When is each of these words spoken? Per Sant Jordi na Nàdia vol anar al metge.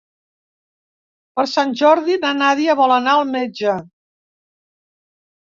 Per 1.39 1.45
Sant 1.51 1.75
Jordi 1.81 2.17
na 2.23 2.31
Nàdia 2.39 2.77
vol 2.81 2.95
anar 2.97 3.13
al 3.21 3.29
metge. 3.37 3.77